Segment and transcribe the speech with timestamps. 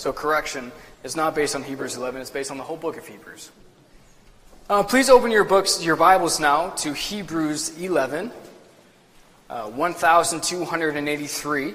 [0.00, 0.72] So, correction,
[1.04, 3.50] is not based on Hebrews 11, it's based on the whole book of Hebrews.
[4.70, 8.32] Uh, please open your books, your Bibles now to Hebrews 11,
[9.50, 11.74] uh, 1283.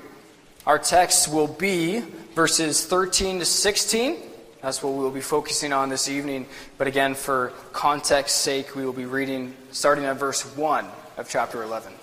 [0.66, 2.00] Our text will be
[2.34, 4.18] verses 13 to 16.
[4.60, 6.48] That's what we will be focusing on this evening.
[6.80, 10.88] But again, for context sake, we will be reading starting at verse 1
[11.18, 11.94] of chapter 11.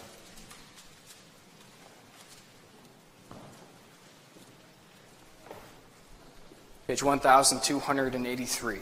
[6.93, 8.79] Page 1283.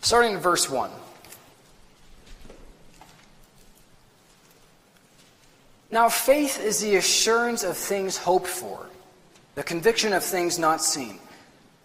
[0.00, 0.90] Starting in verse 1.
[5.90, 8.86] Now, faith is the assurance of things hoped for,
[9.54, 11.18] the conviction of things not seen.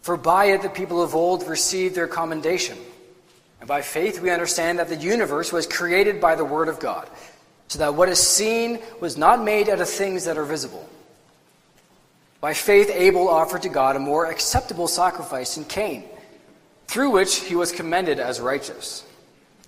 [0.03, 2.77] For by it the people of old received their commendation.
[3.59, 7.09] And by faith we understand that the universe was created by the Word of God,
[7.67, 10.89] so that what is seen was not made out of things that are visible.
[12.39, 16.03] By faith Abel offered to God a more acceptable sacrifice than Cain,
[16.87, 19.05] through which he was commended as righteous.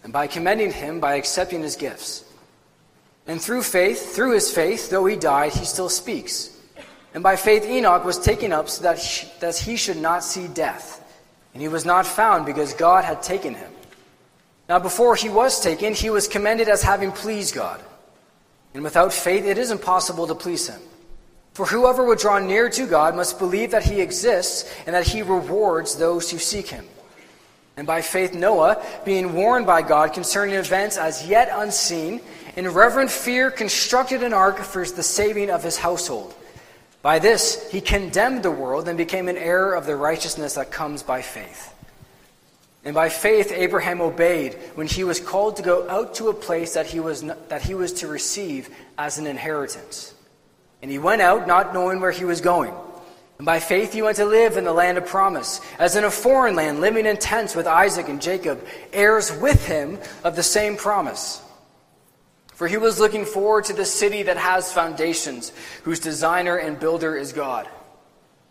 [0.04, 2.24] And by commending him, by accepting his gifts.
[3.28, 6.56] And through faith, through his faith, though he died, he still speaks.
[7.14, 10.48] And by faith Enoch was taken up so that he, that he should not see
[10.48, 11.04] death.
[11.54, 13.72] And he was not found because God had taken him.
[14.68, 17.82] Now before he was taken, he was commended as having pleased God.
[18.76, 20.80] And without faith it is impossible to please him.
[21.60, 25.22] For whoever would draw near to God must believe that he exists and that he
[25.22, 26.86] rewards those who seek him.
[27.76, 32.22] And by faith Noah, being warned by God concerning events as yet unseen,
[32.56, 36.34] in reverent fear constructed an ark for the saving of his household.
[37.02, 41.04] By this he condemned the world and became an heir of the righteousness that comes
[41.04, 41.74] by faith.
[42.86, 46.76] And by faith Abraham obeyed when he was called to go out to a place
[46.76, 50.14] that he was, that he was to receive as an inheritance.
[50.82, 52.74] And he went out not knowing where he was going.
[53.38, 56.12] And by faith he went to live in the land of promise, as in a
[56.12, 60.76] foreign land, living in tents with Isaac and Jacob, heirs with him of the same
[60.76, 61.42] promise.
[62.54, 67.16] For he was looking forward to the city that has foundations, whose designer and builder
[67.16, 67.70] is God.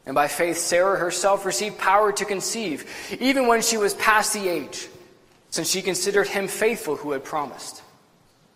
[0.06, 4.48] And by faith, Sarah herself received power to conceive, even when she was past the
[4.48, 4.88] age,
[5.50, 7.82] since she considered him faithful who had promised.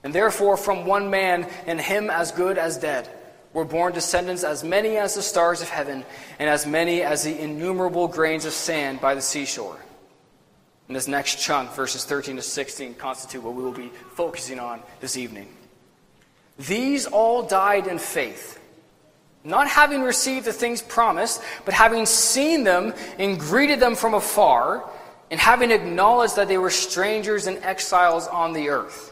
[0.03, 3.07] And therefore, from one man, and him as good as dead,
[3.53, 6.05] were born descendants as many as the stars of heaven,
[6.39, 9.79] and as many as the innumerable grains of sand by the seashore.
[10.89, 14.83] And this next chunk, verses 13 to 16, constitute what we will be focusing on
[15.01, 15.49] this evening.
[16.59, 18.59] These all died in faith,
[19.45, 24.89] not having received the things promised, but having seen them and greeted them from afar,
[25.31, 29.12] and having acknowledged that they were strangers and exiles on the earth.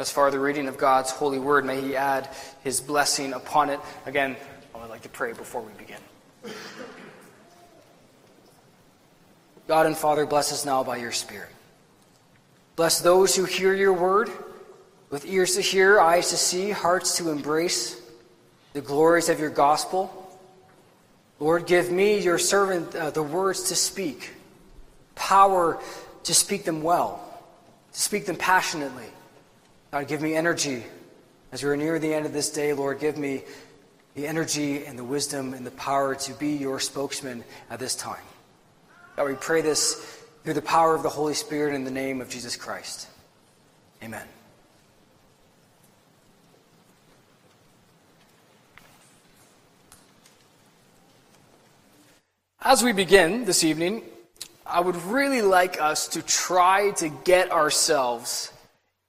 [0.00, 2.26] As far the reading of God's holy word, may he add
[2.64, 3.78] his blessing upon it.
[4.06, 4.34] Again,
[4.74, 5.98] I would like to pray before we begin.
[9.68, 11.50] God and Father, bless us now by your Spirit.
[12.76, 14.30] Bless those who hear your word
[15.10, 18.00] with ears to hear, eyes to see, hearts to embrace
[18.72, 20.10] the glories of your gospel.
[21.40, 24.30] Lord, give me, your servant, uh, the words to speak,
[25.14, 25.78] power
[26.22, 27.22] to speak them well,
[27.92, 29.04] to speak them passionately.
[29.90, 30.84] God, give me energy
[31.50, 32.72] as we are near the end of this day.
[32.72, 33.42] Lord, give me
[34.14, 38.22] the energy and the wisdom and the power to be your spokesman at this time.
[39.16, 39.94] God, we pray this
[40.44, 43.08] through the power of the Holy Spirit in the name of Jesus Christ.
[44.00, 44.26] Amen.
[52.62, 54.02] As we begin this evening,
[54.64, 58.52] I would really like us to try to get ourselves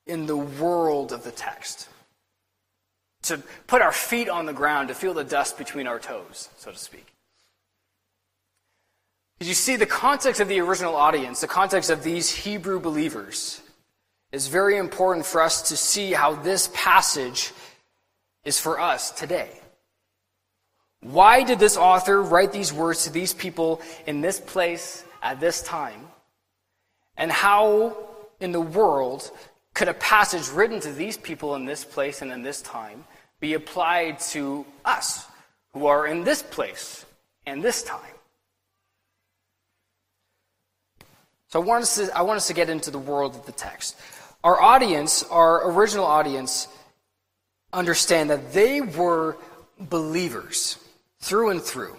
[0.08, 1.90] in the world of the text.
[3.24, 3.38] To
[3.68, 6.78] put our feet on the ground, to feel the dust between our toes, so to
[6.78, 7.06] speak.
[9.38, 13.62] Because you see, the context of the original audience, the context of these Hebrew believers,
[14.32, 17.52] is very important for us to see how this passage
[18.44, 19.50] is for us today.
[21.02, 25.64] Why did this author write these words to these people in this place at this
[25.64, 26.08] time?
[27.18, 27.98] And how
[28.40, 29.30] in the world
[29.74, 33.06] could a passage written to these people in this place and in this time
[33.40, 35.26] be applied to us
[35.74, 37.06] who are in this place
[37.46, 38.00] and this time?
[41.48, 43.52] So I want us to, I want us to get into the world of the
[43.52, 43.98] text.
[44.44, 46.68] Our audience, our original audience,
[47.74, 49.38] understand that they were
[49.80, 50.78] believers
[51.20, 51.96] through and through.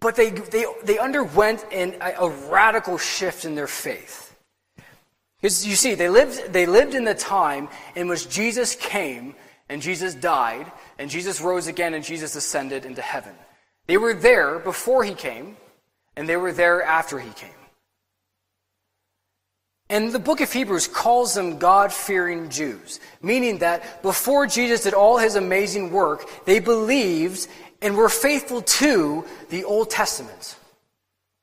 [0.00, 4.27] But they, they, they underwent an, a, a radical shift in their faith.
[5.40, 9.34] Because you see, they lived, they lived in the time in which Jesus came
[9.68, 13.34] and Jesus died and Jesus rose again and Jesus ascended into heaven.
[13.86, 15.56] They were there before he came
[16.16, 17.50] and they were there after he came.
[19.90, 24.92] And the book of Hebrews calls them God fearing Jews, meaning that before Jesus did
[24.92, 27.46] all his amazing work, they believed
[27.80, 30.56] and were faithful to the Old Testament.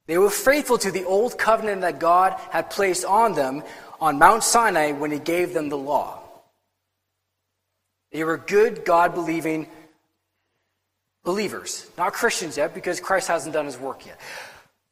[0.08, 3.64] They were faithful to the old covenant that God had placed on them
[4.00, 6.20] on Mount Sinai when he gave them the law.
[8.12, 9.68] They were good, God believing
[11.24, 14.20] believers, not Christians yet, because Christ hasn't done his work yet.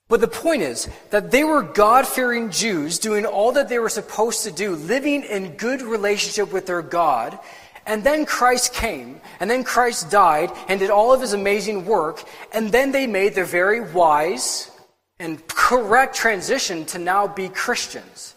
[0.10, 3.90] But the point is that they were God fearing Jews doing all that they were
[3.90, 7.40] supposed to do, living in good relationship with their God,
[7.86, 12.24] and then Christ came, and then Christ died and did all of his amazing work,
[12.52, 14.72] and then they made their very wise
[15.20, 18.33] and correct transition to now be Christians.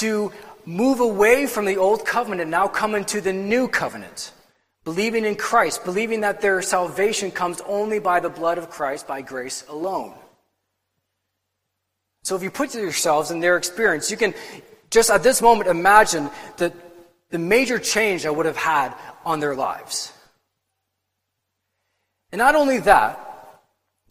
[0.00, 0.32] To
[0.64, 4.32] move away from the old covenant and now come into the new covenant.
[4.84, 9.22] Believing in Christ, believing that their salvation comes only by the blood of Christ, by
[9.22, 10.14] grace alone.
[12.24, 14.34] So if you put yourselves in their experience, you can
[14.90, 16.72] just at this moment imagine the,
[17.30, 18.94] the major change that would have had
[19.24, 20.12] on their lives.
[22.30, 23.18] And not only that,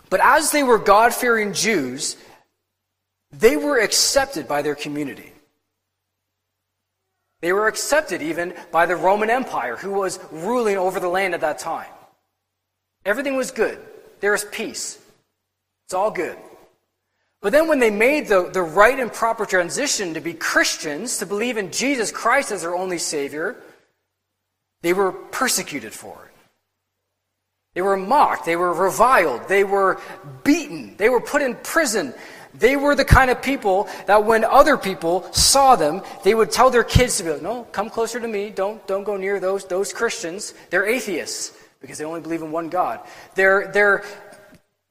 [0.10, 2.18] but as they were God fearing Jews,
[3.32, 5.32] they were accepted by their community.
[7.42, 11.42] They were accepted even by the Roman Empire, who was ruling over the land at
[11.42, 11.90] that time.
[13.04, 13.80] Everything was good.
[14.20, 15.00] There was peace.
[15.86, 16.38] It's all good.
[17.42, 21.26] But then when they made the, the right and proper transition to be Christians, to
[21.26, 23.56] believe in Jesus Christ as their only Savior,
[24.84, 26.32] they were persecuted for it.
[27.74, 28.46] They were mocked.
[28.46, 29.48] They were reviled.
[29.48, 30.00] They were
[30.44, 30.96] beaten.
[30.98, 32.14] They were put in prison.
[32.54, 36.70] They were the kind of people that when other people saw them, they would tell
[36.70, 38.50] their kids to be like, no, come closer to me.
[38.50, 40.54] Don't, don't go near those, those Christians.
[40.70, 43.00] They're atheists because they only believe in one God.
[43.36, 44.04] They're, they're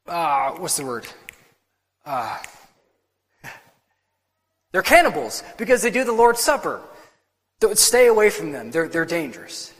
[0.06, 1.06] uh, what's the word?
[2.04, 2.36] Uh,
[4.72, 6.80] they're cannibals because they do the Lord's Supper.
[7.74, 8.70] Stay away from them.
[8.70, 9.72] They're, they're dangerous.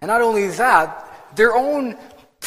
[0.00, 1.96] And not only that, their own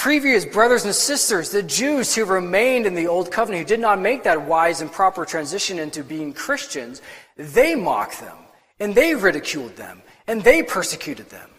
[0.06, 4.00] previous brothers and sisters, the Jews who remained in the Old Covenant, who did not
[4.00, 7.02] make that wise and proper transition into being Christians,
[7.38, 8.38] they mocked them,
[8.80, 11.50] and they ridiculed them, and they persecuted them.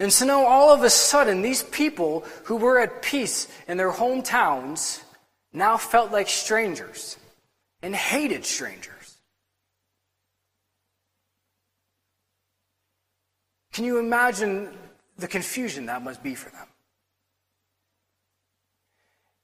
[0.00, 3.92] And so now all of a sudden, these people who were at peace in their
[3.92, 5.00] hometowns
[5.52, 7.16] now felt like strangers
[7.80, 9.18] and hated strangers.
[13.72, 14.76] Can you imagine
[15.16, 16.66] the confusion that must be for them?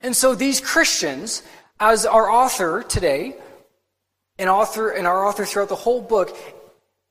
[0.07, 1.43] And so these Christians,
[1.81, 3.35] as our author today,
[4.39, 6.37] and author and our author throughout the whole book,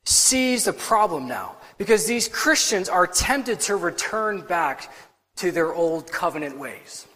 [0.06, 1.56] sees the problem now.
[1.76, 4.90] Because these Christians are tempted to return back
[5.36, 7.06] to their old covenant ways.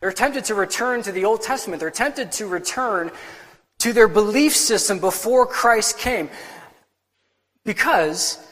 [0.00, 1.78] They're tempted to return to the Old Testament.
[1.78, 3.12] They're tempted to return
[3.78, 6.28] to their belief system before Christ came.
[7.64, 8.44] Because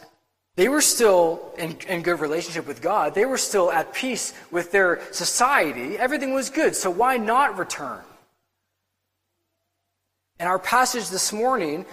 [0.56, 3.14] they were still in, in, good relationship with God.
[3.14, 5.96] They were still at peace with their society.
[5.96, 6.76] Everything was good.
[6.76, 8.00] So why not return?
[10.38, 11.86] And our passage this morning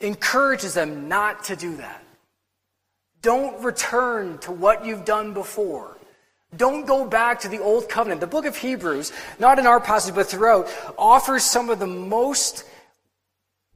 [0.00, 2.02] encourages them not to do that.
[3.20, 5.98] Don't return to what you've done before.
[6.56, 8.22] Don't go back to the old covenant.
[8.22, 12.64] The book of Hebrews, not in our passage but throughout, offers some of the most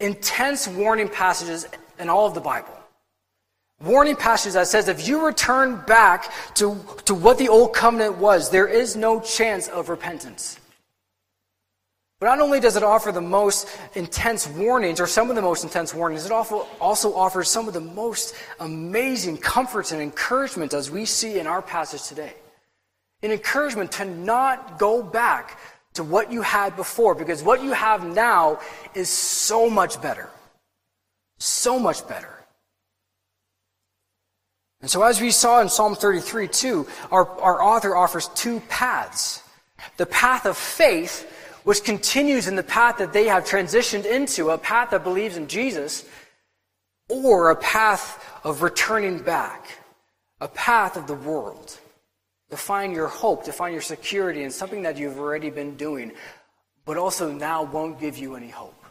[0.01, 2.82] intense warning passages in all of the Bible.
[3.83, 8.51] Warning passages that says if you return back to, to what the old covenant was,
[8.51, 10.59] there is no chance of repentance.
[12.21, 15.65] But not only does it offer the most intense warnings, or some of the most
[15.65, 21.05] intense warnings, it also offers some of the most amazing comforts and encouragement as we
[21.05, 22.35] see in our passage today
[23.23, 25.59] an encouragement to not go back
[25.95, 28.59] to what you had before because what you have now
[28.95, 30.29] is so much better.
[31.39, 32.42] So much better.
[34.83, 39.43] And so, as we saw in Psalm 33 too, our, our author offers two paths
[39.97, 41.29] the path of faith,
[41.65, 45.49] which continues in the path that they have transitioned into, a path that believes in
[45.49, 46.05] Jesus,
[47.09, 49.67] or a path of returning back,
[50.41, 51.79] a path of the world
[52.51, 56.13] to find your hope, to find your security in something that you've already been doing.
[56.85, 58.82] but also now won't give you any hope.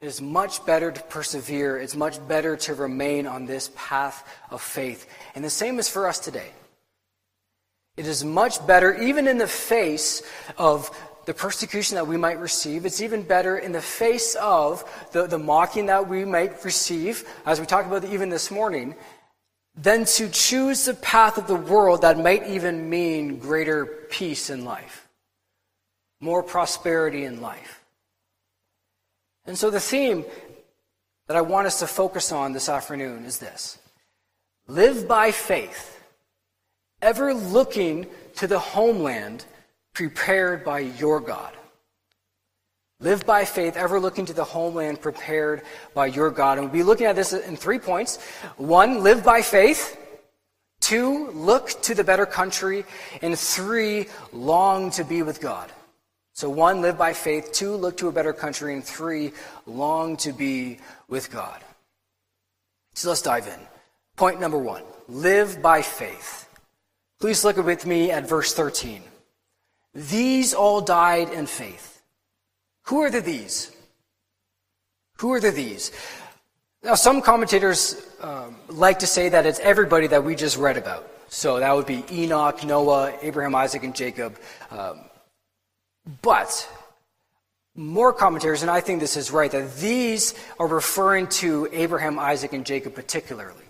[0.00, 1.78] It is much better to persevere.
[1.78, 5.06] It's much better to remain on this path of faith.
[5.34, 6.50] And the same is for us today.
[7.96, 10.22] It is much better, even in the face
[10.56, 10.88] of
[11.26, 12.86] the persecution that we might receive.
[12.86, 17.58] It's even better in the face of the, the mocking that we might receive, as
[17.58, 18.94] we talked about even this morning,
[19.76, 24.64] than to choose the path of the world that might even mean greater peace in
[24.64, 25.08] life,
[26.20, 27.77] more prosperity in life.
[29.48, 30.26] And so the theme
[31.26, 33.78] that I want us to focus on this afternoon is this
[34.66, 35.98] Live by faith,
[37.00, 39.46] ever looking to the homeland
[39.94, 41.54] prepared by your God.
[43.00, 45.62] Live by faith, ever looking to the homeland prepared
[45.94, 46.58] by your God.
[46.58, 48.18] And we'll be looking at this in three points.
[48.58, 49.96] One, live by faith.
[50.80, 52.84] Two, look to the better country.
[53.22, 55.72] And three, long to be with God.
[56.38, 57.50] So, one, live by faith.
[57.50, 58.72] Two, look to a better country.
[58.72, 59.32] And three,
[59.66, 60.78] long to be
[61.08, 61.60] with God.
[62.94, 63.58] So let's dive in.
[64.14, 66.48] Point number one live by faith.
[67.18, 69.02] Please look with me at verse 13.
[69.96, 72.02] These all died in faith.
[72.84, 73.74] Who are the these?
[75.16, 75.90] Who are the these?
[76.84, 81.04] Now, some commentators um, like to say that it's everybody that we just read about.
[81.30, 84.38] So that would be Enoch, Noah, Abraham, Isaac, and Jacob.
[84.70, 85.00] Um,
[86.22, 86.68] but
[87.74, 92.52] more commentators, and I think this is right, that these are referring to Abraham, Isaac,
[92.52, 93.64] and Jacob particularly.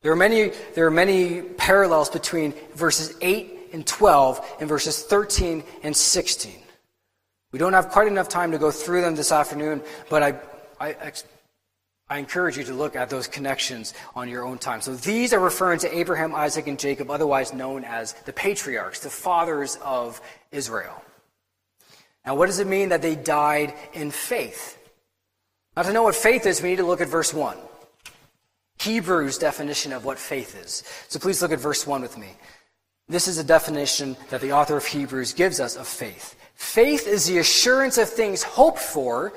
[0.00, 5.64] There are many, there are many parallels between verses 8 and 12 and verses 13
[5.82, 6.52] and 16.
[7.52, 10.40] We don't have quite enough time to go through them this afternoon, but I,
[10.80, 11.12] I,
[12.08, 14.80] I encourage you to look at those connections on your own time.
[14.80, 19.10] So these are referring to Abraham, Isaac, and Jacob, otherwise known as the patriarchs, the
[19.10, 20.20] fathers of
[20.52, 21.02] Israel.
[22.28, 24.76] Now, what does it mean that they died in faith?
[25.74, 27.56] Now, to know what faith is, we need to look at verse 1.
[28.80, 30.82] Hebrews' definition of what faith is.
[31.08, 32.28] So please look at verse 1 with me.
[33.08, 36.36] This is a definition that the author of Hebrews gives us of faith.
[36.54, 39.32] Faith is the assurance of things hoped for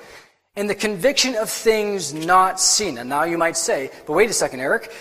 [0.58, 2.98] and the conviction of things not seen.
[2.98, 4.92] And now you might say, but wait a second, Eric.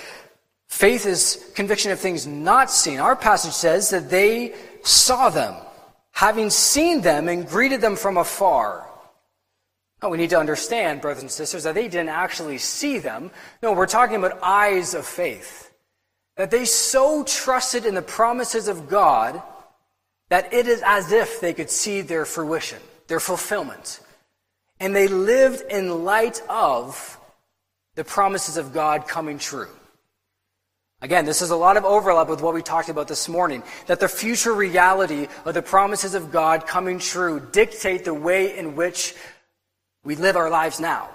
[0.68, 3.00] Faith is conviction of things not seen.
[3.00, 4.54] Our passage says that they
[4.84, 5.56] saw them
[6.12, 8.86] having seen them and greeted them from afar.
[10.02, 13.30] Now, we need to understand, brothers and sisters, that they didn't actually see them.
[13.62, 15.70] No, we're talking about eyes of faith.
[16.36, 19.42] That they so trusted in the promises of God
[20.30, 24.00] that it is as if they could see their fruition, their fulfillment.
[24.78, 27.18] And they lived in light of
[27.96, 29.68] the promises of God coming true.
[31.02, 34.00] Again, this is a lot of overlap with what we talked about this morning that
[34.00, 39.14] the future reality of the promises of God coming true dictate the way in which
[40.04, 41.08] we live our lives now.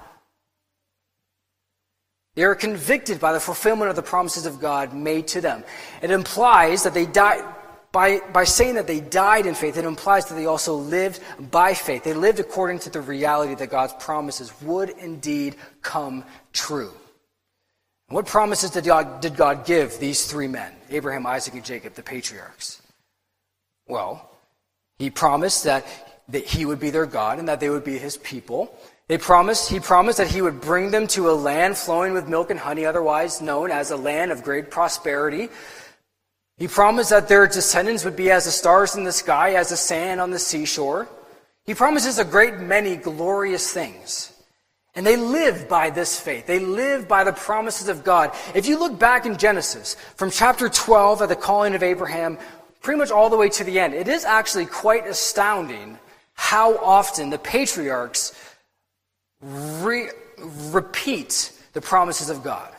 [2.34, 5.64] They are convicted by the fulfillment of the promises of God made to them.
[6.02, 7.44] It implies that they died,
[7.92, 11.76] by, by saying that they died in faith, it implies that they also lived by
[11.76, 12.04] faith.
[12.04, 16.92] They lived according to the reality that God's promises would indeed come true.
[18.10, 22.04] What promises did God, did God give these three men, Abraham, Isaac, and Jacob, the
[22.04, 22.82] patriarchs?
[23.88, 24.30] Well,
[25.00, 25.86] he promised that,
[26.30, 28.78] that he would be their God and that they would be his people.
[29.08, 32.50] They promised, he promised that he would bring them to a land flowing with milk
[32.50, 35.50] and honey, otherwise known as a land of great prosperity.
[36.58, 39.78] He promised that their descendants would be as the stars in the sky, as the
[39.78, 41.08] sand on the seashore.
[41.66, 44.32] He promises a great many glorious things.
[44.96, 46.48] And they live by this faith.
[46.48, 48.32] They live by the promises of God.
[48.54, 52.38] If you look back in Genesis, from chapter 12 at the calling of Abraham,
[52.82, 56.00] pretty much all the way to the end, it is actually quite astounding
[56.34, 58.34] how often the patriarchs
[59.42, 62.72] re- repeat the promises of God.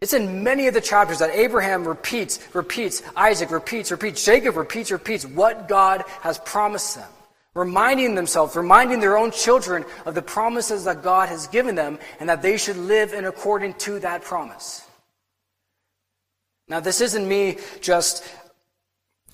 [0.00, 4.90] It's in many of the chapters that Abraham repeats, repeats, Isaac repeats, repeats, Jacob repeats,
[4.90, 7.08] repeats what God has promised them
[7.54, 12.28] reminding themselves, reminding their own children of the promises that God has given them and
[12.28, 14.86] that they should live in according to that promise.
[16.68, 18.24] Now, this isn't me just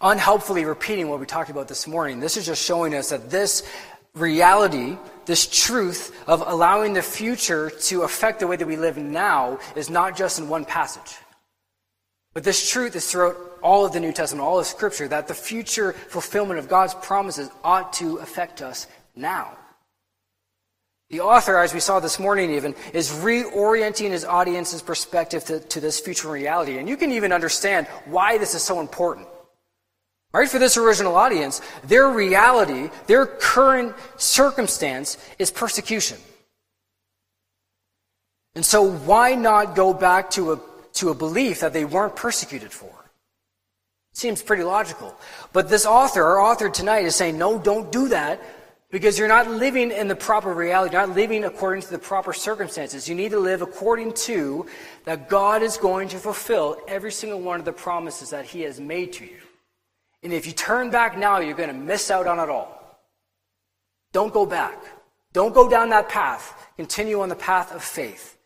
[0.00, 2.20] unhelpfully repeating what we talked about this morning.
[2.20, 3.68] This is just showing us that this
[4.14, 4.96] reality,
[5.26, 9.90] this truth of allowing the future to affect the way that we live now is
[9.90, 11.16] not just in one passage.
[12.34, 15.34] But this truth is throughout all of the New Testament, all of Scripture, that the
[15.34, 19.56] future fulfillment of God's promises ought to affect us now.
[21.10, 25.80] The author, as we saw this morning even, is reorienting his audience's perspective to, to
[25.80, 26.78] this future reality.
[26.78, 29.26] And you can even understand why this is so important.
[30.34, 30.48] Right?
[30.48, 36.18] For this original audience, their reality, their current circumstance is persecution.
[38.54, 40.60] And so why not go back to a,
[40.94, 42.97] to a belief that they weren't persecuted for?
[44.18, 45.14] Seems pretty logical.
[45.52, 48.42] But this author, our author tonight, is saying, no, don't do that
[48.90, 50.96] because you're not living in the proper reality.
[50.96, 53.08] You're not living according to the proper circumstances.
[53.08, 54.66] You need to live according to
[55.04, 58.80] that God is going to fulfill every single one of the promises that He has
[58.80, 59.38] made to you.
[60.24, 63.00] And if you turn back now, you're going to miss out on it all.
[64.12, 64.82] Don't go back.
[65.32, 66.70] Don't go down that path.
[66.74, 68.36] Continue on the path of faith.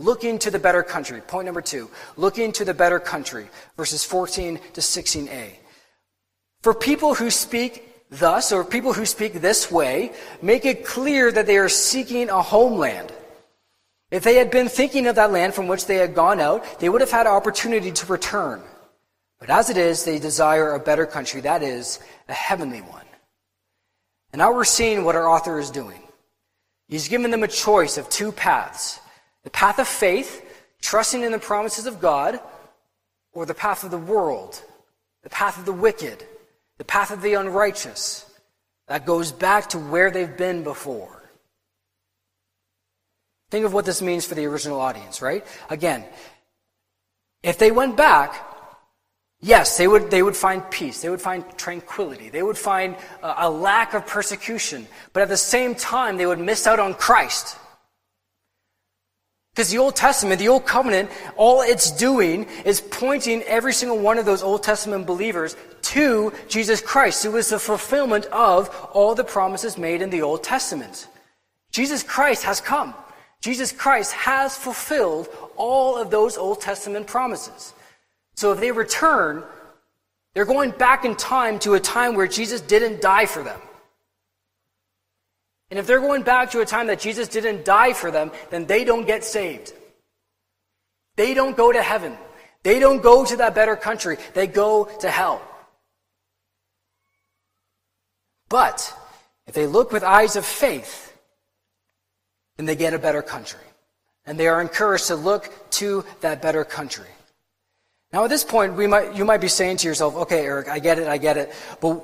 [0.00, 1.20] Looking to the better country.
[1.20, 1.90] Point number two.
[2.16, 3.50] Looking to the better country.
[3.76, 5.50] Verses 14 to 16a.
[6.62, 11.46] For people who speak thus, or people who speak this way, make it clear that
[11.46, 13.12] they are seeking a homeland.
[14.10, 16.88] If they had been thinking of that land from which they had gone out, they
[16.88, 18.62] would have had opportunity to return.
[19.38, 23.04] But as it is, they desire a better country, that is, a heavenly one.
[24.32, 26.00] And now we're seeing what our author is doing.
[26.88, 28.98] He's given them a choice of two paths
[29.44, 30.44] the path of faith,
[30.80, 32.40] trusting in the promises of God,
[33.32, 34.62] or the path of the world,
[35.22, 36.24] the path of the wicked,
[36.78, 38.26] the path of the unrighteous.
[38.88, 41.30] That goes back to where they've been before.
[43.50, 45.46] Think of what this means for the original audience, right?
[45.68, 46.04] Again,
[47.42, 48.50] if they went back,
[49.42, 51.00] Yes, they would, they would find peace.
[51.00, 52.28] They would find tranquility.
[52.28, 54.86] They would find a, a lack of persecution.
[55.14, 57.56] But at the same time, they would miss out on Christ.
[59.60, 64.16] Because the Old Testament, the Old Covenant, all it's doing is pointing every single one
[64.16, 69.22] of those Old Testament believers to Jesus Christ, who is the fulfillment of all the
[69.22, 71.08] promises made in the Old Testament.
[71.72, 72.94] Jesus Christ has come.
[73.42, 77.74] Jesus Christ has fulfilled all of those Old Testament promises.
[78.36, 79.44] So if they return,
[80.32, 83.60] they're going back in time to a time where Jesus didn't die for them.
[85.70, 88.66] And if they're going back to a time that Jesus didn't die for them, then
[88.66, 89.72] they don't get saved.
[91.16, 92.16] They don't go to heaven.
[92.62, 94.16] They don't go to that better country.
[94.34, 95.40] They go to hell.
[98.48, 98.92] But
[99.46, 101.16] if they look with eyes of faith,
[102.56, 103.60] then they get a better country.
[104.26, 107.06] And they are encouraged to look to that better country.
[108.12, 110.80] Now, at this point, we might, you might be saying to yourself, okay, Eric, I
[110.80, 112.02] get it, I get it, but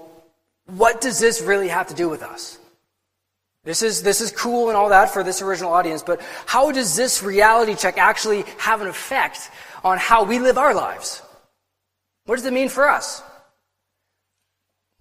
[0.67, 2.59] what does this really have to do with us?
[3.67, 6.95] This is, this is cool and all that for this original audience, but how does
[6.95, 9.51] this reality check actually have an effect
[9.83, 11.21] on how we live our lives?
[12.27, 13.25] What does it mean for us?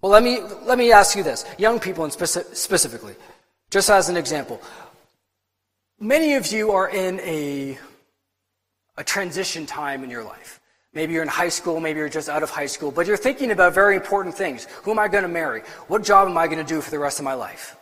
[0.02, 1.44] Well, let me, let me ask you this.
[1.58, 3.14] Young people and speci- specifically,
[3.70, 4.60] just as an example.
[6.00, 7.78] Many of you are in a,
[8.96, 10.60] a transition time in your life.
[10.92, 13.52] Maybe you're in high school, maybe you're just out of high school, but you're thinking
[13.52, 14.66] about very important things.
[14.82, 15.62] Who am I going to marry?
[15.86, 17.76] What job am I going to do for the rest of my life?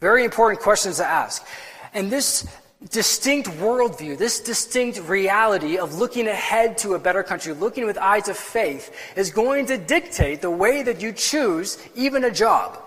[0.00, 1.46] Very important questions to ask.
[1.92, 2.46] And this
[2.88, 8.28] distinct worldview, this distinct reality of looking ahead to a better country, looking with eyes
[8.28, 12.80] of faith, is going to dictate the way that you choose even a job.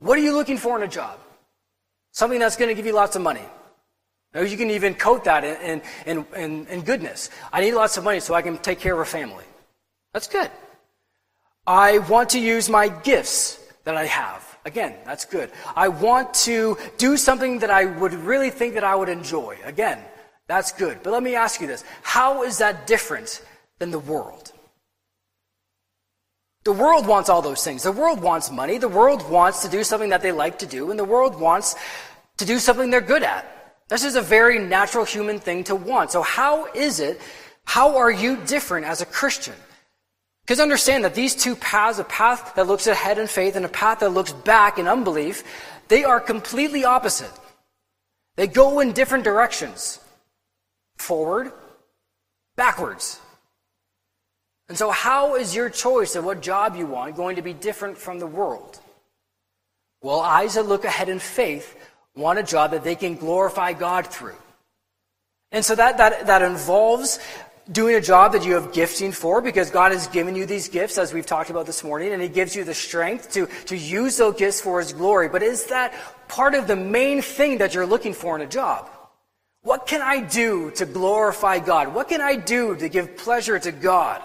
[0.00, 1.18] What are you looking for in a job?
[2.12, 3.44] Something that's going to give you lots of money.
[4.34, 7.30] Or you can even coat that in, in, in, in goodness.
[7.52, 9.44] I need lots of money so I can take care of a family.
[10.12, 10.50] That's good.
[11.66, 14.45] I want to use my gifts that I have.
[14.66, 15.52] Again, that's good.
[15.76, 19.56] I want to do something that I would really think that I would enjoy.
[19.64, 20.00] Again,
[20.48, 20.98] that's good.
[21.04, 21.84] But let me ask you this.
[22.02, 23.42] How is that different
[23.78, 24.52] than the world?
[26.64, 27.84] The world wants all those things.
[27.84, 28.76] The world wants money.
[28.76, 30.90] The world wants to do something that they like to do.
[30.90, 31.76] And the world wants
[32.38, 33.46] to do something they're good at.
[33.88, 36.10] This is a very natural human thing to want.
[36.10, 37.20] So, how is it,
[37.66, 39.54] how are you different as a Christian?
[40.46, 43.68] Because understand that these two paths, a path that looks ahead in faith and a
[43.68, 45.42] path that looks back in unbelief,
[45.88, 47.32] they are completely opposite.
[48.36, 49.98] They go in different directions
[50.98, 51.50] forward,
[52.54, 53.18] backwards.
[54.68, 57.98] And so, how is your choice of what job you want going to be different
[57.98, 58.78] from the world?
[60.00, 61.76] Well, eyes that look ahead in faith
[62.14, 64.36] want a job that they can glorify God through.
[65.50, 67.18] And so that, that, that involves
[67.70, 70.98] doing a job that you have gifting for because God has given you these gifts,
[70.98, 74.16] as we've talked about this morning, and He gives you the strength to, to use
[74.16, 75.28] those gifts for His glory.
[75.28, 75.92] But is that
[76.28, 78.88] part of the main thing that you're looking for in a job?
[79.62, 81.92] What can I do to glorify God?
[81.92, 84.22] What can I do to give pleasure to God?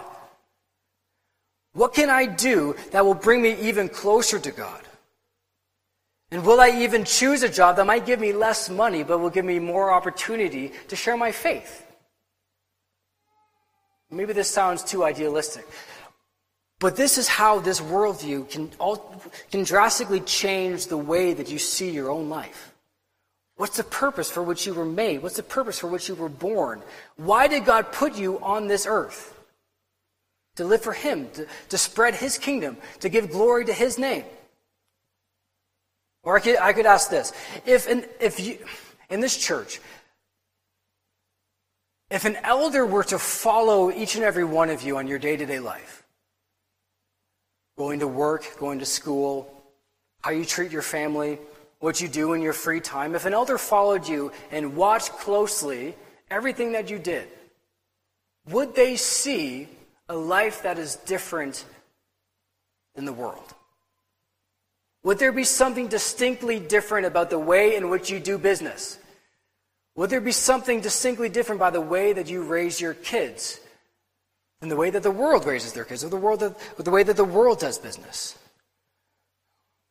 [1.72, 4.82] What can I do that will bring me even closer to God?
[6.30, 9.30] And will I even choose a job that might give me less money, but will
[9.30, 11.84] give me more opportunity to share my faith?
[14.12, 15.66] Maybe this sounds too idealistic.
[16.78, 21.58] But this is how this worldview can, all, can drastically change the way that you
[21.58, 22.72] see your own life.
[23.56, 25.22] What's the purpose for which you were made?
[25.22, 26.82] What's the purpose for which you were born?
[27.16, 29.38] Why did God put you on this earth?
[30.56, 34.24] To live for Him, to, to spread His kingdom, to give glory to His name.
[36.24, 37.32] Or I could, I could ask this
[37.64, 38.58] if, in, if you,
[39.08, 39.80] in this church,
[42.12, 45.34] if an elder were to follow each and every one of you on your day
[45.34, 46.04] to day life,
[47.78, 49.50] going to work, going to school,
[50.20, 51.38] how you treat your family,
[51.80, 55.94] what you do in your free time, if an elder followed you and watched closely
[56.30, 57.26] everything that you did,
[58.50, 59.66] would they see
[60.10, 61.64] a life that is different
[62.94, 63.54] than the world?
[65.02, 68.98] Would there be something distinctly different about the way in which you do business?
[69.94, 73.60] Would there be something distinctly different by the way that you raise your kids
[74.60, 76.90] than the way that the world raises their kids or the, world that, or the
[76.90, 78.38] way that the world does business?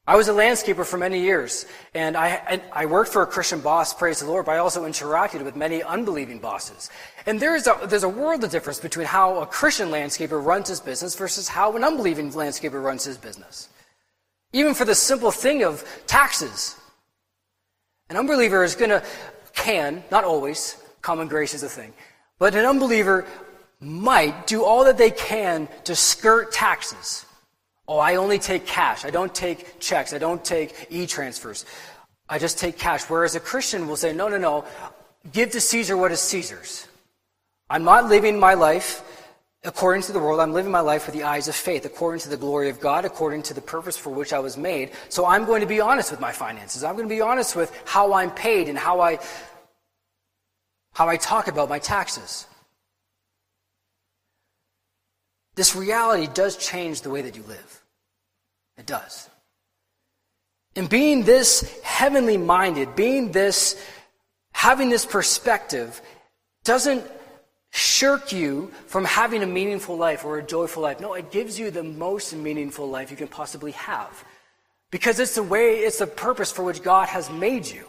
[0.08, 3.94] I was a landscaper for many years, and I, I worked for a Christian boss,
[3.94, 6.90] praise the Lord, but I also interacted with many unbelieving bosses.
[7.28, 10.80] And there's a, there's a world of difference between how a Christian landscaper runs his
[10.80, 13.70] business versus how an unbelieving landscaper runs his business.
[14.54, 16.76] Even for the simple thing of taxes.
[18.10, 19.04] An unbeliever is going to,
[19.54, 21.94] can, not always, common grace is a thing,
[22.40, 23.26] but an unbeliever
[23.80, 27.26] might do all that they can to skirt taxes.
[27.88, 29.04] Oh, I only take cash.
[29.04, 30.14] I don't take checks.
[30.14, 31.66] I don't take e transfers.
[32.30, 33.04] I just take cash.
[33.10, 34.66] Whereas a Christian will say, no, no, no,
[35.32, 36.88] give to Caesar what is Caesar's.
[37.70, 39.04] I'm not living my life
[39.64, 42.30] according to the world, I'm living my life with the eyes of faith, according to
[42.30, 44.92] the glory of God, according to the purpose for which I was made.
[45.10, 46.84] So I'm going to be honest with my finances.
[46.84, 49.20] I'm going to be honest with how I'm paid and how I
[50.94, 52.46] how I talk about my taxes.
[55.56, 57.84] This reality does change the way that you live.
[58.78, 59.30] It does.
[60.76, 63.82] And being this heavenly minded, being this,
[64.54, 66.02] having this perspective,
[66.64, 67.04] doesn't
[67.72, 71.00] shirk you from having a meaningful life or a joyful life.
[71.00, 74.24] No, it gives you the most meaningful life you can possibly have.
[74.92, 77.86] Because it's the way, it's the purpose for which God has made you.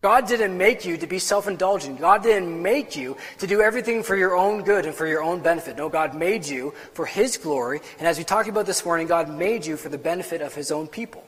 [0.00, 1.98] God didn't make you to be self indulgent.
[1.98, 5.40] God didn't make you to do everything for your own good and for your own
[5.40, 5.78] benefit.
[5.78, 7.80] No, God made you for His glory.
[7.98, 10.70] And as we talked about this morning, God made you for the benefit of His
[10.70, 11.26] own people,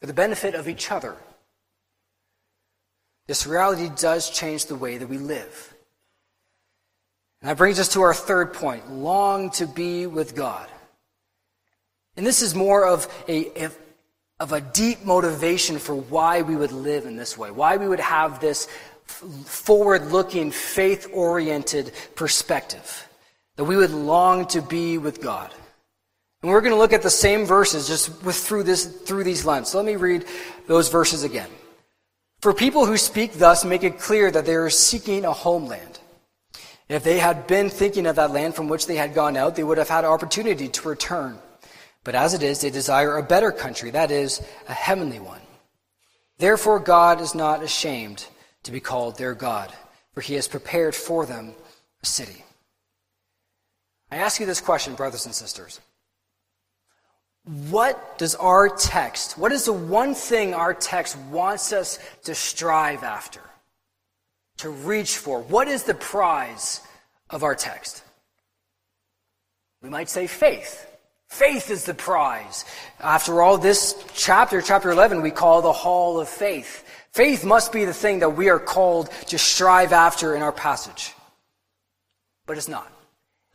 [0.00, 1.14] for the benefit of each other.
[3.28, 5.75] This reality does change the way that we live.
[7.46, 10.66] And that brings us to our third point long to be with God.
[12.16, 13.68] And this is more of a,
[14.40, 18.00] of a deep motivation for why we would live in this way, why we would
[18.00, 18.66] have this
[19.04, 23.08] forward looking, faith oriented perspective,
[23.54, 25.52] that we would long to be with God.
[26.42, 29.44] And we're going to look at the same verses just with, through, this, through these
[29.44, 29.70] lenses.
[29.70, 30.24] So let me read
[30.66, 31.50] those verses again.
[32.40, 36.00] For people who speak thus make it clear that they are seeking a homeland.
[36.88, 39.64] If they had been thinking of that land from which they had gone out, they
[39.64, 41.38] would have had opportunity to return.
[42.04, 45.40] But as it is, they desire a better country, that is, a heavenly one.
[46.38, 48.26] Therefore, God is not ashamed
[48.62, 49.72] to be called their God,
[50.12, 51.52] for he has prepared for them
[52.02, 52.44] a city.
[54.10, 55.80] I ask you this question, brothers and sisters.
[57.70, 63.02] What does our text, what is the one thing our text wants us to strive
[63.02, 63.40] after?
[64.58, 65.40] To reach for.
[65.40, 66.80] What is the prize
[67.30, 68.02] of our text?
[69.82, 70.86] We might say faith.
[71.28, 72.64] Faith is the prize.
[73.00, 76.84] After all, this chapter, chapter 11, we call the hall of faith.
[77.12, 81.14] Faith must be the thing that we are called to strive after in our passage.
[82.46, 82.90] But it's not.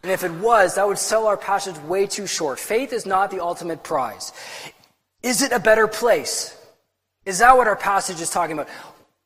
[0.03, 2.59] And if it was, that would sell our passage way too short.
[2.59, 4.33] Faith is not the ultimate prize.
[5.21, 6.57] Is it a better place?
[7.25, 8.67] Is that what our passage is talking about?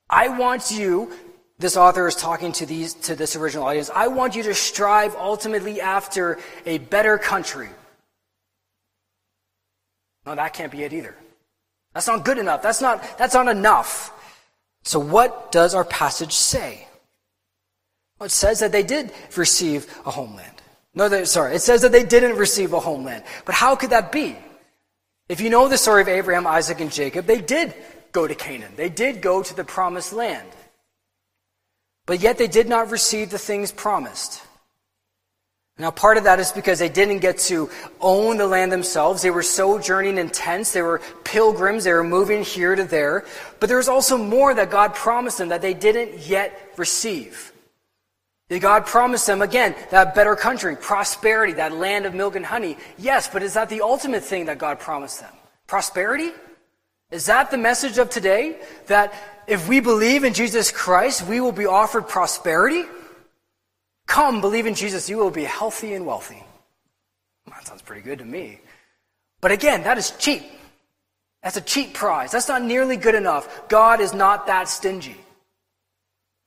[0.09, 1.11] I want you
[1.57, 3.89] this author is talking to these to this original audience.
[3.93, 7.69] I want you to strive ultimately after a better country.
[10.25, 11.15] No, that can't be it either.
[11.93, 12.61] That's not good enough.
[12.61, 14.11] That's not that's not enough.
[14.83, 16.87] So what does our passage say?
[18.19, 20.61] Well, it says that they did receive a homeland.
[20.93, 23.23] No, they, sorry, it says that they didn't receive a homeland.
[23.45, 24.37] But how could that be?
[25.27, 27.73] If you know the story of Abraham, Isaac, and Jacob, they did
[28.11, 28.71] go to Canaan.
[28.77, 30.47] They did go to the promised land.
[32.05, 34.41] But yet they did not receive the things promised.
[35.77, 39.21] Now, part of that is because they didn't get to own the land themselves.
[39.21, 40.71] They were sojourning in tents.
[40.71, 41.83] They were pilgrims.
[41.83, 43.25] They were moving here to there.
[43.59, 47.51] But there was also more that God promised them that they didn't yet receive.
[48.47, 52.77] God promise them, again, that better country, prosperity, that land of milk and honey?
[52.97, 55.33] Yes, but is that the ultimate thing that God promised them?
[55.67, 56.31] Prosperity?
[57.11, 58.59] Is that the message of today?
[58.85, 59.13] That
[59.47, 62.83] if we believe in Jesus Christ, we will be offered prosperity?
[64.07, 66.43] Come, believe in Jesus, you will be healthy and wealthy.
[67.47, 68.59] That sounds pretty good to me.
[69.41, 70.43] But again, that is cheap.
[71.43, 72.31] That's a cheap prize.
[72.31, 73.67] That's not nearly good enough.
[73.69, 75.17] God is not that stingy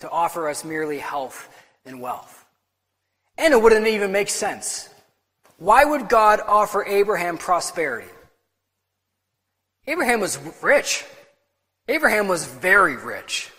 [0.00, 1.48] to offer us merely health
[1.84, 2.44] and wealth.
[3.36, 4.88] And it wouldn't even make sense.
[5.58, 8.08] Why would God offer Abraham prosperity?
[9.86, 11.04] Abraham was rich.
[11.88, 13.50] Abraham was very rich.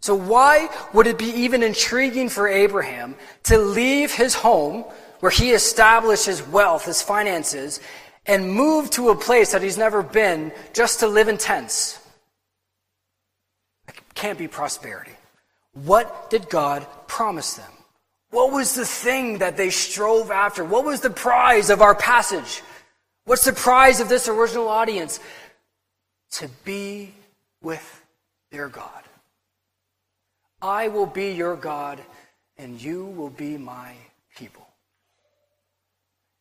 [0.00, 4.84] So why would it be even intriguing for Abraham to leave his home
[5.20, 7.80] where he established his wealth, his finances,
[8.26, 11.98] and move to a place that he's never been just to live in tents?
[13.88, 15.12] It can't be prosperity.
[15.72, 17.72] What did God promise them?
[18.30, 20.64] What was the thing that they strove after?
[20.64, 22.62] What was the prize of our passage?
[23.24, 25.20] What's the prize of this original audience?
[26.32, 27.14] To be
[27.66, 28.04] with
[28.52, 29.02] their God.
[30.62, 31.98] I will be your God,
[32.56, 33.94] and you will be my
[34.36, 34.64] people.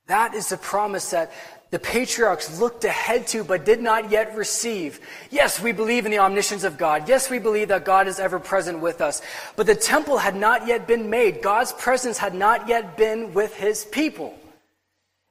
[0.06, 1.32] That is the promise that
[1.72, 5.00] the patriarchs looked ahead to but did not yet receive.
[5.32, 7.10] Yes, we believe in the omniscience of God.
[7.10, 9.24] Yes, we believe that God is ever present with us.
[9.56, 11.42] But the temple had not yet been made.
[11.42, 14.38] God's presence had not yet been with his people.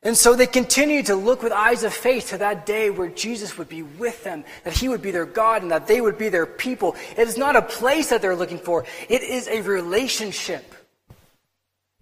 [0.05, 3.57] And so they continued to look with eyes of faith to that day where Jesus
[3.57, 6.29] would be with them, that he would be their God, and that they would be
[6.29, 6.95] their people.
[7.17, 10.75] It is not a place that they're looking for, it is a relationship.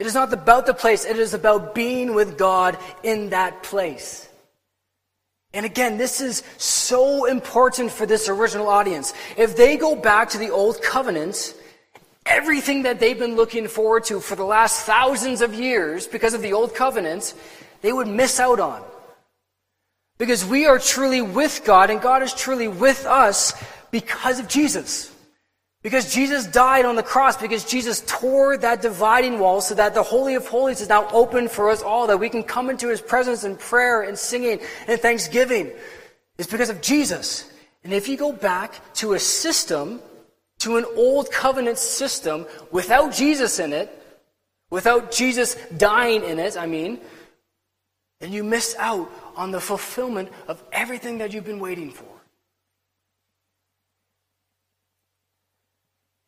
[0.00, 4.28] It is not about the place, it is about being with God in that place.
[5.54, 9.12] And again, this is so important for this original audience.
[9.36, 11.54] If they go back to the Old Covenant,
[12.26, 16.42] everything that they've been looking forward to for the last thousands of years because of
[16.42, 17.34] the Old Covenant,
[17.82, 18.82] they would miss out on.
[20.18, 23.52] Because we are truly with God and God is truly with us
[23.90, 25.12] because of Jesus.
[25.82, 30.02] Because Jesus died on the cross, because Jesus tore that dividing wall so that the
[30.02, 33.00] Holy of Holies is now open for us all, that we can come into His
[33.00, 35.72] presence in prayer and singing and thanksgiving.
[36.38, 37.50] It's because of Jesus.
[37.82, 40.00] And if you go back to a system,
[40.60, 43.90] to an old covenant system without Jesus in it,
[44.70, 47.00] without Jesus dying in it, I mean,
[48.22, 52.06] then you miss out on the fulfillment of everything that you've been waiting for.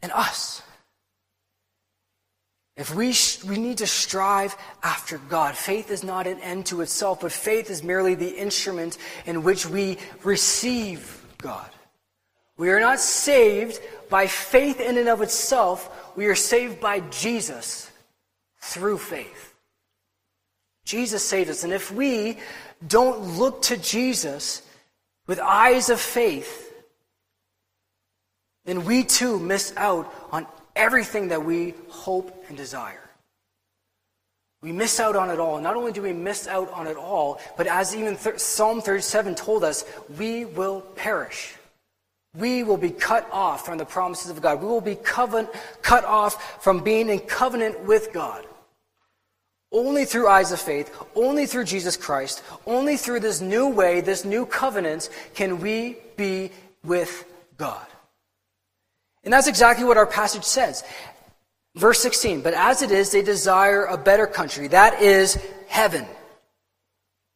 [0.05, 0.61] and us.
[2.77, 3.15] If we,
[3.49, 7.71] we need to strive after God, faith is not an end to itself, but faith
[7.71, 11.71] is merely the instrument in which we receive God.
[12.59, 13.81] We are not saved
[14.11, 17.91] by faith in and of itself, we are saved by Jesus
[18.61, 19.54] through faith.
[20.85, 21.65] Jesus saved us.
[21.65, 22.39] And if we
[22.87, 24.63] don't look to Jesus
[25.27, 26.73] with eyes of faith,
[28.65, 33.01] then we too miss out on everything that we hope and desire.
[34.63, 35.61] We miss out on it all.
[35.61, 39.35] Not only do we miss out on it all, but as even th- Psalm 37
[39.35, 39.85] told us,
[40.19, 41.55] we will perish.
[42.35, 44.63] We will be cut off from the promises of God.
[44.63, 45.51] We will be covenant,
[45.83, 48.47] cut off from being in covenant with God.
[49.75, 54.25] Only through eyes of faith, only through Jesus Christ, only through this new way, this
[54.25, 56.53] new covenant, can we be
[56.85, 57.27] with
[57.59, 57.85] God.
[59.25, 60.85] And that's exactly what our passage says.
[61.75, 64.69] Verse 16, but as it is, they desire a better country.
[64.69, 66.07] That is heaven.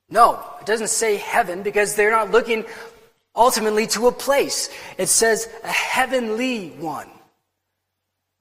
[0.08, 2.64] No, it doesn't say heaven because they're not looking
[3.34, 4.70] ultimately to a place.
[4.96, 7.08] It says a heavenly one.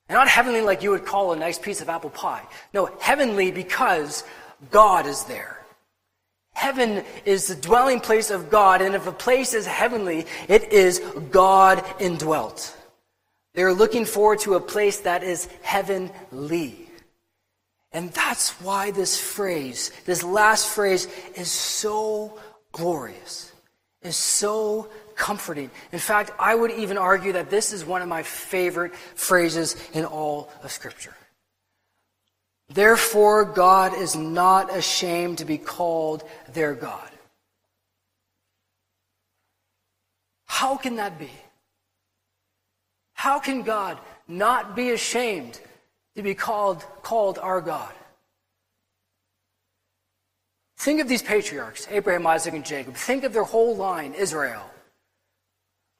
[0.09, 2.43] And not heavenly like you would call a nice piece of apple pie.
[2.73, 4.23] No, heavenly because
[4.71, 5.57] God is there.
[6.53, 10.99] Heaven is the dwelling place of God, and if a place is heavenly, it is
[11.29, 12.75] God indwelt.
[13.53, 16.87] They're looking forward to a place that is heavenly.
[17.91, 22.39] And that's why this phrase, this last phrase, is so
[22.71, 23.51] glorious,
[24.01, 25.69] is so comforting.
[25.91, 30.05] In fact, I would even argue that this is one of my favorite phrases in
[30.05, 31.15] all of Scripture.
[32.69, 37.09] Therefore, God is not ashamed to be called their God.
[40.45, 41.31] How can that be?
[43.13, 45.59] How can God not be ashamed
[46.15, 47.93] to be called, called our God?
[50.77, 52.93] Think of these patriarchs, Abraham, Isaac, and Jacob.
[52.93, 54.69] Think of their whole line, Israel.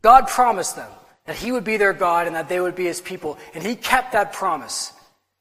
[0.08, 0.90] God promised them
[1.26, 3.76] that He would be their God and that they would be His people, and He
[3.76, 4.94] kept that promise.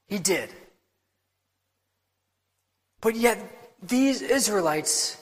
[0.09, 0.49] He did.
[2.99, 3.39] But yet,
[3.81, 5.15] these Israelites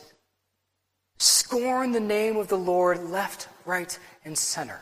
[1.20, 4.80] scorn the name of the Lord left, right, and center.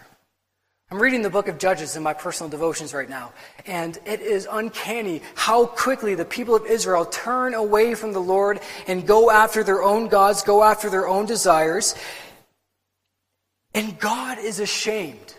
[0.90, 3.34] I'm reading the book of Judges in my personal devotions right now,
[3.66, 8.62] and it is uncanny how quickly the people of Israel turn away from the Lord
[8.88, 11.96] and go after their own gods, go after their own desires.
[13.74, 15.34] And God is ashamed.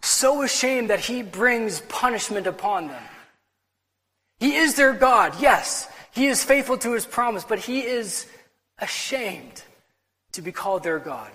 [0.00, 3.02] So ashamed that he brings punishment upon them.
[4.38, 5.88] He is their God, yes.
[6.12, 8.26] He is faithful to his promise, but he is
[8.78, 9.62] ashamed
[10.32, 11.30] to be called their God.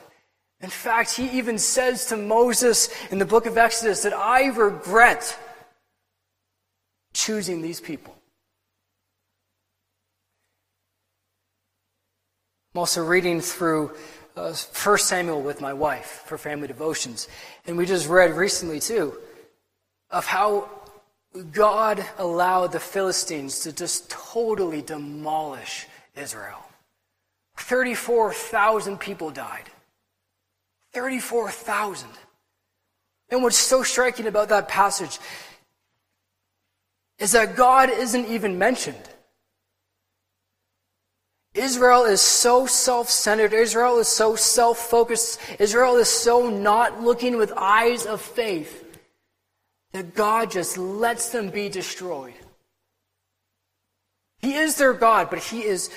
[0.61, 5.37] In fact, he even says to Moses in the book of Exodus that I regret
[7.13, 8.15] choosing these people.
[12.73, 13.91] I'm also reading through
[14.35, 17.27] uh, 1 Samuel with my wife for family devotions.
[17.65, 19.17] And we just read recently, too,
[20.09, 20.69] of how
[21.51, 26.63] God allowed the Philistines to just totally demolish Israel.
[27.57, 29.69] 34,000 people died.
[30.93, 32.09] 34,000.
[33.29, 35.19] And what's so striking about that passage
[37.19, 39.09] is that God isn't even mentioned.
[41.53, 43.53] Israel is so self centered.
[43.53, 45.39] Israel is so self focused.
[45.59, 48.79] Israel is so not looking with eyes of faith
[49.91, 52.33] that God just lets them be destroyed.
[54.39, 55.91] He is their God, but He is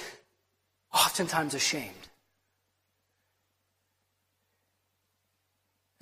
[0.92, 1.90] oftentimes ashamed.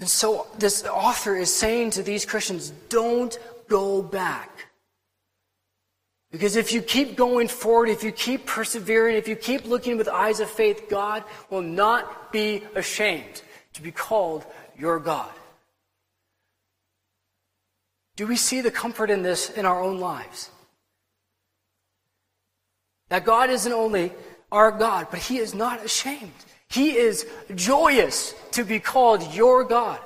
[0.00, 3.38] And so this author is saying to these Christians, don't
[3.68, 4.66] go back.
[6.34, 10.08] Because if you keep going forward, if you keep persevering, if you keep looking with
[10.08, 13.40] eyes of faith, God will not be ashamed
[13.74, 14.44] to be called
[14.76, 15.30] your God.
[18.16, 20.50] Do we see the comfort in this in our own lives?
[23.10, 24.10] That God isn't only
[24.50, 26.32] our God, but He is not ashamed.
[26.66, 30.00] He is joyous to be called your God.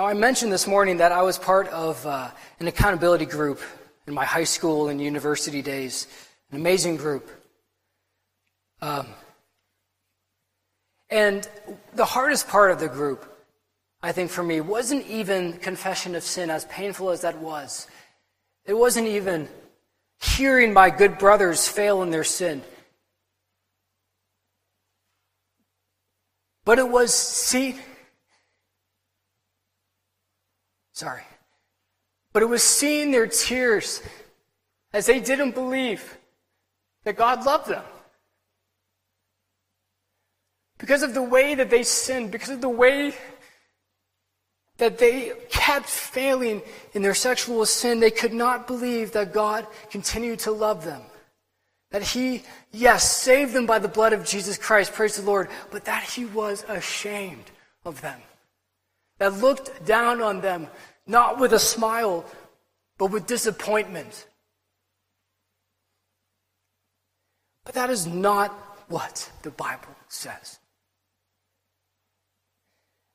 [0.00, 3.60] Now, I mentioned this morning that I was part of uh, an accountability group
[4.06, 6.06] in my high school and university days,
[6.50, 7.28] an amazing group.
[8.80, 9.08] Um,
[11.10, 11.46] and
[11.96, 13.30] the hardest part of the group,
[14.02, 17.86] I think for me, wasn't even confession of sin, as painful as that was.
[18.64, 19.50] It wasn't even
[20.18, 22.62] hearing my good brothers fail in their sin.
[26.64, 27.76] But it was, see,
[31.00, 31.22] sorry.
[32.32, 34.02] But it was seeing their tears
[34.92, 36.18] as they didn't believe
[37.04, 37.84] that God loved them.
[40.78, 43.14] Because of the way that they sinned, because of the way
[44.78, 46.62] that they kept failing
[46.94, 51.02] in their sexual sin, they could not believe that God continued to love them.
[51.90, 55.84] That he, yes, saved them by the blood of Jesus Christ, praise the Lord, but
[55.84, 57.50] that he was ashamed
[57.84, 58.20] of them.
[59.18, 60.68] That looked down on them,
[61.06, 62.24] not with a smile,
[62.98, 64.26] but with disappointment.
[67.64, 68.50] But that is not
[68.88, 70.58] what the Bible says.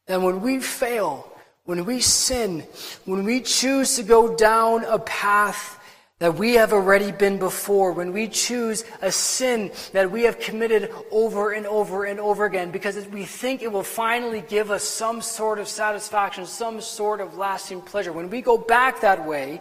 [0.08, 1.32] That when we fail,
[1.66, 2.62] when we sin,
[3.06, 5.80] when we choose to go down a path
[6.20, 10.90] that we have already been before, when we choose a sin that we have committed
[11.12, 15.22] over and over and over again, because we think it will finally give us some
[15.22, 19.60] sort of satisfaction, some sort of lasting pleasure, when we go back that way,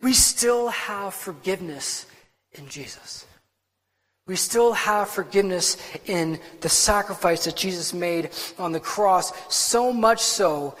[0.00, 2.06] we still have forgiveness
[2.52, 3.26] in Jesus.
[4.28, 10.20] We still have forgiveness in the sacrifice that Jesus made on the cross, so much
[10.20, 10.76] so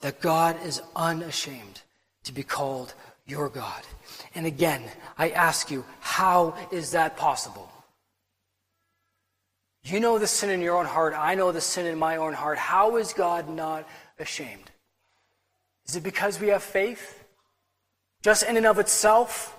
[0.00, 1.80] that God is unashamed
[2.24, 2.94] to be called
[3.26, 3.82] your God.
[4.34, 4.82] And again,
[5.16, 7.70] I ask you, how is that possible?
[9.84, 11.14] You know the sin in your own heart.
[11.16, 12.58] I know the sin in my own heart.
[12.58, 13.86] How is God not
[14.18, 14.70] ashamed?
[15.86, 17.22] Is it because we have faith?
[18.22, 19.54] Just in and of itself?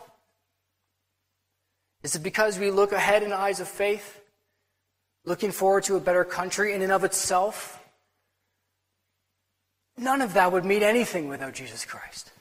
[2.02, 4.20] Is it because we look ahead in eyes of faith?
[5.26, 7.80] Looking forward to a better country in and of itself?
[9.98, 12.32] None of that would mean anything without Jesus Christ.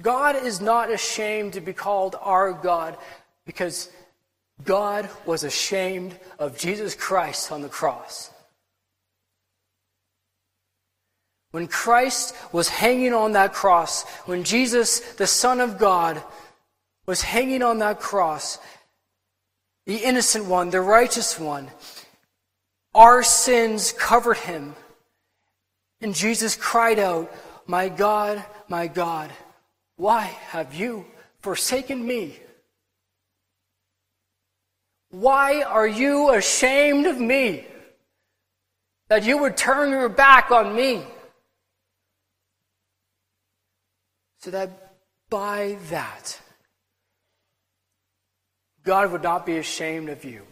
[0.00, 2.96] God is not ashamed to be called our God
[3.46, 3.90] because
[4.64, 8.30] God was ashamed of Jesus Christ on the cross.
[11.52, 16.22] When Christ was hanging on that cross, when Jesus, the Son of God,
[17.06, 18.58] was hanging on that cross,
[19.86, 21.70] the innocent one, the righteous one,
[22.94, 24.74] our sins covered him.
[26.00, 27.32] And Jesus cried out,
[27.66, 29.30] My God, my God,
[29.96, 31.06] why have you
[31.40, 32.38] forsaken me?
[35.10, 37.66] Why are you ashamed of me
[39.08, 41.02] that you would turn your back on me?
[44.40, 44.94] So that
[45.30, 46.40] by that,
[48.84, 50.42] God would not be ashamed of you.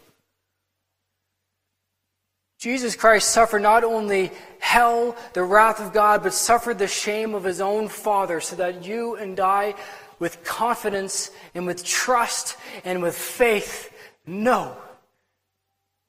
[2.65, 7.43] Jesus Christ suffered not only hell, the wrath of God, but suffered the shame of
[7.43, 9.75] his own Father so that you and I,
[10.17, 13.93] with confidence and with trust and with faith,
[14.25, 14.75] know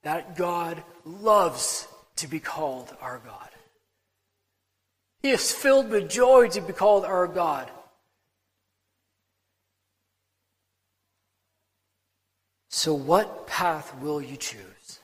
[0.03, 1.87] that God loves
[2.17, 3.51] to be called our God.
[5.23, 7.71] He is filled with joy to be called our God.
[12.71, 15.01] So, what path will you choose?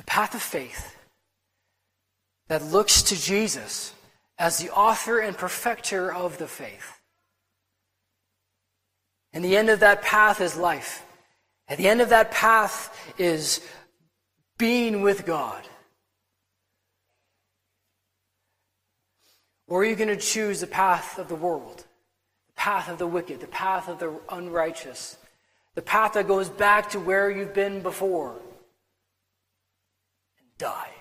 [0.11, 0.97] path of faith
[2.49, 3.93] that looks to Jesus
[4.37, 6.99] as the author and perfecter of the faith.
[9.31, 11.05] And the end of that path is life.
[11.69, 13.61] At the end of that path is
[14.57, 15.63] being with God.
[19.69, 21.85] Or are you going to choose the path of the world,
[22.47, 25.15] the path of the wicked, the path of the unrighteous,
[25.75, 28.41] the path that goes back to where you've been before
[30.61, 30.91] die?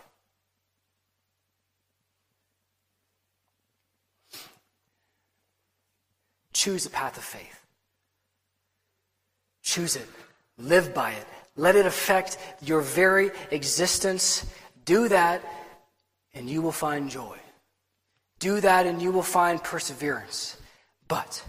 [6.53, 7.61] Choose a path of faith.
[9.63, 10.09] Choose it.
[10.59, 11.27] Live by it.
[11.57, 14.47] Let it affect your very existence.
[14.85, 15.43] Do that,
[16.35, 17.39] and you will find joy.
[18.39, 20.57] Do that, and you will find perseverance.
[21.07, 21.43] But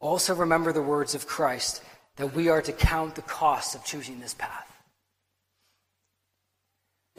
[0.00, 1.82] also remember the words of Christ
[2.16, 4.69] that we are to count the cost of choosing this path.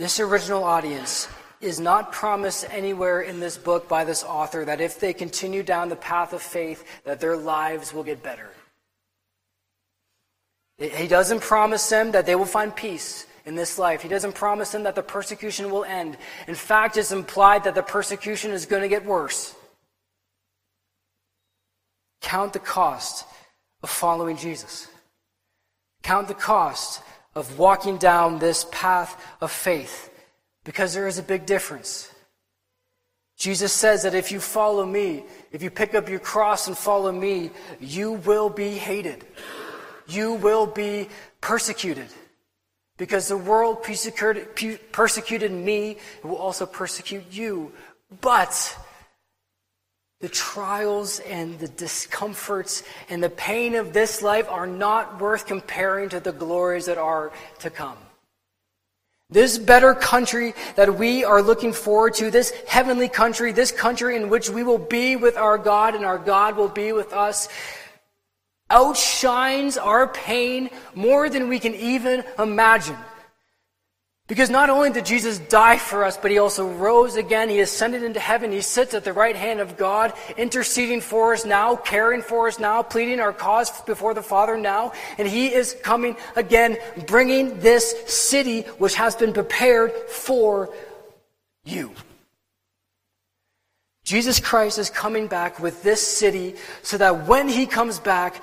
[0.01, 1.27] This original audience
[1.59, 5.89] is not promised anywhere in this book by this author that if they continue down
[5.89, 8.49] the path of faith that their lives will get better.
[10.79, 14.01] He doesn't promise them that they will find peace in this life.
[14.01, 16.17] He doesn't promise them that the persecution will end.
[16.47, 19.53] In fact, it's implied that the persecution is going to get worse.
[22.21, 23.23] Count the cost
[23.83, 24.87] of following Jesus.
[26.01, 27.03] Count the cost
[27.36, 30.09] of walking down this path of faith
[30.63, 32.13] because there is a big difference.
[33.38, 37.11] Jesus says that if you follow me, if you pick up your cross and follow
[37.11, 39.25] me, you will be hated
[40.11, 41.09] you will be
[41.39, 42.07] persecuted.
[42.97, 47.71] Because the world persecuted, persecuted me, it will also persecute you.
[48.21, 48.77] But
[50.22, 56.09] the trials and the discomforts and the pain of this life are not worth comparing
[56.09, 57.97] to the glories that are to come.
[59.32, 64.30] This better country that we are looking forward to, this heavenly country, this country in
[64.30, 67.47] which we will be with our God and our God will be with us,
[68.69, 72.97] outshines our pain more than we can even imagine.
[74.32, 77.49] Because not only did Jesus die for us, but he also rose again.
[77.49, 78.53] He ascended into heaven.
[78.53, 82.57] He sits at the right hand of God, interceding for us now, caring for us
[82.57, 84.93] now, pleading our cause before the Father now.
[85.17, 86.77] And he is coming again,
[87.07, 90.73] bringing this city which has been prepared for
[91.65, 91.91] you.
[94.05, 98.41] Jesus Christ is coming back with this city so that when he comes back,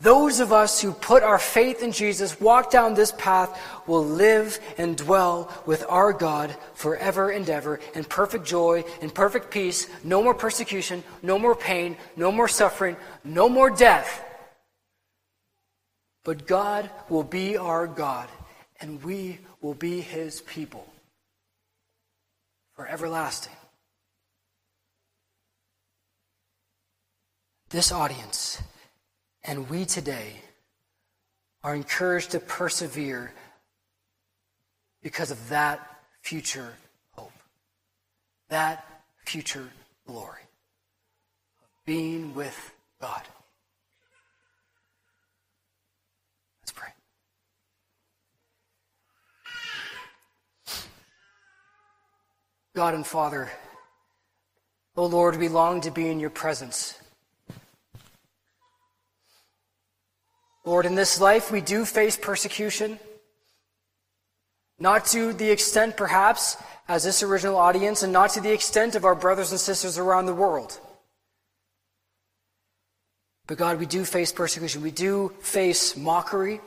[0.00, 4.58] those of us who put our faith in Jesus, walk down this path, will live
[4.78, 10.22] and dwell with our God forever and ever in perfect joy, in perfect peace, no
[10.22, 14.24] more persecution, no more pain, no more suffering, no more death.
[16.24, 18.28] But God will be our God,
[18.80, 20.86] and we will be his people
[22.74, 23.52] for everlasting.
[27.68, 28.62] This audience
[29.50, 30.34] and we today
[31.64, 33.32] are encouraged to persevere
[35.02, 36.74] because of that future
[37.10, 37.32] hope,
[38.48, 39.68] that future
[40.06, 40.42] glory
[41.60, 43.22] of being with God.
[46.62, 46.90] Let's pray.
[52.76, 53.50] God and Father,
[54.96, 56.99] O oh Lord, we long to be in your presence.
[60.70, 63.00] Lord, in this life we do face persecution.
[64.78, 66.56] Not to the extent, perhaps,
[66.86, 70.26] as this original audience, and not to the extent of our brothers and sisters around
[70.26, 70.78] the world.
[73.48, 74.80] But God, we do face persecution.
[74.80, 76.60] We do face mockery.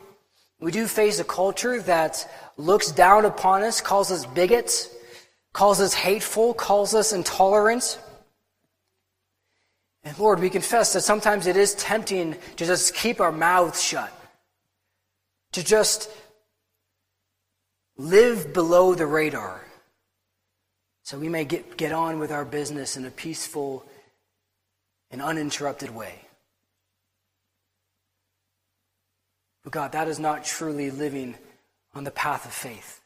[0.59, 4.89] We do face a culture that looks down upon us, calls us bigots,
[5.53, 7.97] calls us hateful, calls us intolerant.
[10.03, 14.11] And Lord, we confess that sometimes it is tempting to just keep our mouths shut,
[15.53, 16.09] to just
[17.97, 19.61] live below the radar,
[21.03, 23.85] so we may get, get on with our business in a peaceful
[25.11, 26.15] and uninterrupted way.
[29.63, 31.35] But God, that is not truly living
[31.93, 32.99] on the path of faith.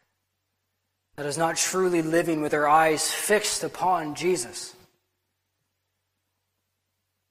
[1.15, 4.75] That is not truly living with our eyes fixed upon Jesus.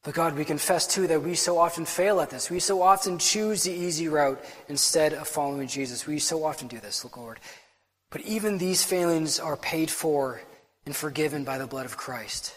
[0.06, 2.48] But God, we confess too that we so often fail at this.
[2.48, 6.06] We so often choose the easy route instead of following Jesus.
[6.06, 7.40] We so often do this, look, Lord.
[8.10, 10.40] But even these failings are paid for
[10.84, 12.54] and forgiven by the blood of Christ.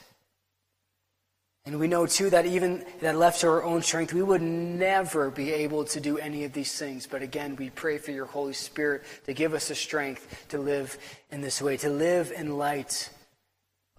[1.65, 5.31] And we know too that even that left to our own strength, we would never
[5.31, 7.07] be able to do any of these things.
[7.07, 10.99] But again, we pray for your Holy Spirit to give us the strength to live
[11.31, 13.09] in this way, to live in light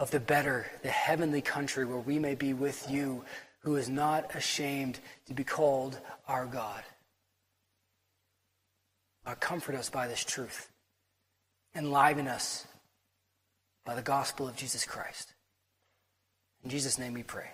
[0.01, 3.23] of the better, the heavenly country where we may be with you,
[3.61, 6.83] who is not ashamed to be called our God.
[9.39, 10.73] Comfort us by this truth.
[11.77, 12.67] Enliven us
[13.85, 15.35] by the gospel of Jesus Christ.
[16.65, 17.47] In Jesus' name we pray.